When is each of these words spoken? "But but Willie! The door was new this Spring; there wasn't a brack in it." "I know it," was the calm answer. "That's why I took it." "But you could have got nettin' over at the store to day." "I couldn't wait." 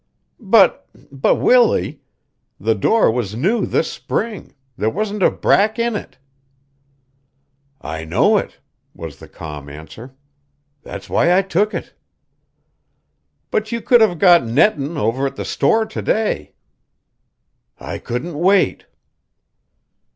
"But 0.39 0.89
but 1.11 1.35
Willie! 1.35 2.01
The 2.59 2.73
door 2.73 3.11
was 3.11 3.35
new 3.35 3.67
this 3.67 3.91
Spring; 3.91 4.55
there 4.75 4.89
wasn't 4.89 5.21
a 5.21 5.29
brack 5.29 5.77
in 5.77 5.95
it." 5.95 6.17
"I 7.81 8.03
know 8.05 8.35
it," 8.39 8.57
was 8.95 9.19
the 9.19 9.27
calm 9.27 9.69
answer. 9.69 10.15
"That's 10.81 11.07
why 11.07 11.37
I 11.37 11.43
took 11.43 11.75
it." 11.75 11.93
"But 13.51 13.71
you 13.71 13.79
could 13.79 14.01
have 14.01 14.17
got 14.17 14.43
nettin' 14.43 14.97
over 14.97 15.27
at 15.27 15.35
the 15.35 15.45
store 15.45 15.85
to 15.85 16.01
day." 16.01 16.53
"I 17.79 17.99
couldn't 17.99 18.39
wait." 18.39 18.87